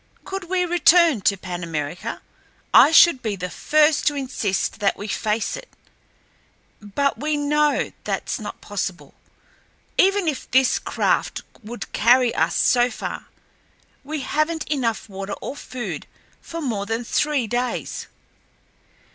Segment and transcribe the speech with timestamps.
[0.25, 2.23] Could we return to Pan America,
[2.73, 5.69] I should be the first to insist that we face it.
[6.81, 9.13] But we know thatl's not possible.
[9.99, 13.27] Even if this craft would carry us so far,
[14.03, 16.07] we haven't enough water or food
[16.41, 18.07] for more than three days.